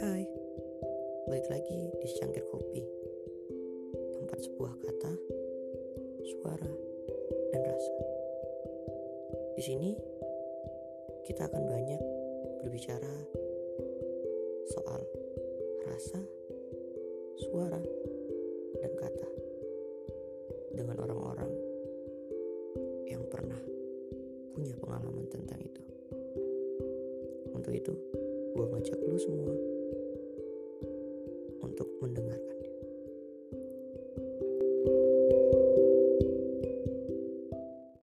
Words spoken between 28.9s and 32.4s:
lu semua untuk mendengarkan.